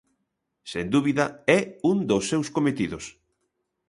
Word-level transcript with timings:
Sen 0.71 0.85
dúbida 0.93 1.25
é 1.57 1.59
un 1.91 1.97
dos 2.11 2.23
seus 2.31 2.47
cometidos. 2.55 3.05